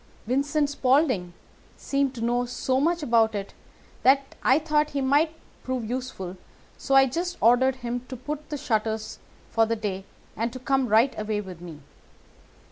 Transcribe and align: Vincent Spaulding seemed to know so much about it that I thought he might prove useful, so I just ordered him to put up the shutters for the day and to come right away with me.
Vincent 0.25 0.67
Spaulding 0.67 1.31
seemed 1.77 2.15
to 2.15 2.21
know 2.25 2.43
so 2.47 2.79
much 2.81 3.03
about 3.03 3.35
it 3.35 3.53
that 4.01 4.33
I 4.41 4.57
thought 4.57 4.89
he 4.97 4.99
might 5.01 5.35
prove 5.61 5.87
useful, 5.87 6.37
so 6.75 6.95
I 6.95 7.05
just 7.05 7.37
ordered 7.39 7.75
him 7.75 7.99
to 8.09 8.17
put 8.17 8.39
up 8.39 8.49
the 8.49 8.57
shutters 8.57 9.19
for 9.51 9.67
the 9.67 9.75
day 9.75 10.05
and 10.35 10.51
to 10.53 10.57
come 10.59 10.87
right 10.87 11.13
away 11.19 11.39
with 11.39 11.61
me. 11.61 11.81